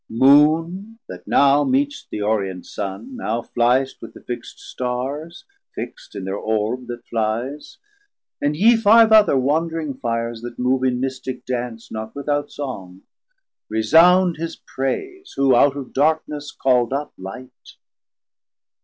[0.09, 6.25] Moon, that now meetst the orient Sun, now fli'st With the fixt Starrs, fixt in
[6.25, 7.77] thir Orb that flies,
[8.41, 13.03] And yee five other wandring Fires that move In mystic Dance not without Song,
[13.69, 17.75] resound His praise, who out of Darkness call'd up Light.